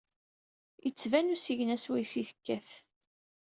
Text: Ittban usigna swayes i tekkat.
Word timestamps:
Ittban 0.87 1.33
usigna 1.35 1.77
swayes 1.83 2.13
i 2.21 2.23
tekkat. 2.29 2.69